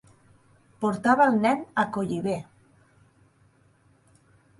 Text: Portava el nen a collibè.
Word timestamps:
Portava 0.85 1.27
el 1.31 1.35
nen 1.43 1.61
a 1.81 1.83
collibè. 1.97 2.39